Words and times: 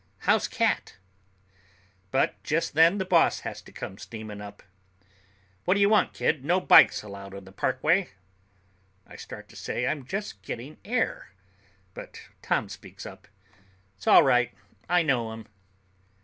How's 0.25 0.47
Cat?" 0.47 0.97
But 2.09 2.41
just 2.41 2.73
then 2.73 2.97
the 2.97 3.05
boss 3.05 3.41
has 3.41 3.61
to 3.61 3.71
come 3.71 3.99
steaming 3.99 4.41
up. 4.41 4.63
"What 5.65 5.75
d'ya 5.75 5.87
want, 5.89 6.13
kid? 6.15 6.43
No 6.43 6.59
bikes 6.59 7.03
allowed 7.03 7.35
on 7.35 7.43
the 7.45 7.51
parkway." 7.51 8.09
I 9.05 9.15
start 9.15 9.47
to 9.49 9.55
say 9.55 9.85
I'm 9.85 10.03
just 10.07 10.41
getting 10.41 10.79
air, 10.83 11.29
but 11.93 12.19
Tom 12.41 12.67
speaks 12.67 13.05
up. 13.05 13.27
"It's 13.95 14.07
all 14.07 14.23
right. 14.23 14.55
I 14.89 15.03
know 15.03 15.33
him." 15.33 15.45